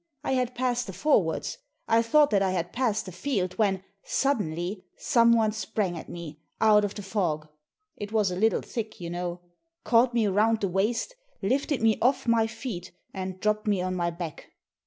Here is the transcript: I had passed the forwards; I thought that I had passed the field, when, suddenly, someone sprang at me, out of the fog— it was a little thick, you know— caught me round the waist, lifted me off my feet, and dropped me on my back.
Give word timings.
I 0.23 0.31
had 0.31 0.55
passed 0.55 0.87
the 0.87 0.93
forwards; 0.93 1.59
I 1.87 2.01
thought 2.01 2.31
that 2.31 2.41
I 2.41 2.49
had 2.49 2.73
passed 2.73 3.05
the 3.05 3.11
field, 3.11 3.55
when, 3.59 3.83
suddenly, 4.03 4.83
someone 4.97 5.51
sprang 5.51 5.95
at 5.95 6.09
me, 6.09 6.41
out 6.59 6.83
of 6.83 6.95
the 6.95 7.03
fog— 7.03 7.47
it 7.97 8.11
was 8.11 8.31
a 8.31 8.35
little 8.35 8.61
thick, 8.63 8.99
you 8.99 9.11
know— 9.11 9.41
caught 9.83 10.15
me 10.15 10.25
round 10.25 10.61
the 10.61 10.67
waist, 10.69 11.13
lifted 11.43 11.83
me 11.83 11.99
off 12.01 12.27
my 12.27 12.47
feet, 12.47 12.91
and 13.13 13.39
dropped 13.39 13.67
me 13.67 13.79
on 13.79 13.95
my 13.95 14.09
back. 14.09 14.47